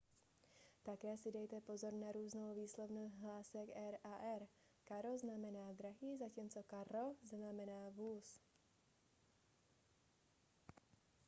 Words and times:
také 0.87 1.11
si 1.17 1.31
dejte 1.31 1.61
pozor 1.61 1.93
na 1.93 2.11
různou 2.11 2.53
výslovnost 2.55 3.15
hlásek 3.15 3.69
r 3.75 3.97
a 4.03 4.17
rr 4.37 4.45
caro 4.87 5.17
znamená 5.17 5.73
drahý 5.73 6.17
zatímco 6.17 6.63
carro 6.69 7.13
znamená 7.23 7.89
vůz 7.89 8.39